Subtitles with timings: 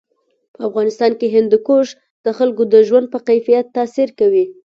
[0.53, 1.87] په افغانستان کې هندوکش
[2.25, 4.45] د خلکو د ژوند په کیفیت تاثیر کوي.